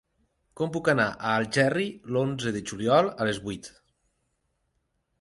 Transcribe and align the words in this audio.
Com 0.61 0.71
puc 0.77 0.89
anar 0.93 1.05
a 1.17 1.35
Algerri 1.41 1.87
l'onze 2.15 2.57
de 2.57 2.65
juliol 2.73 3.13
a 3.27 3.31
les 3.31 3.45
vuit? 3.49 3.73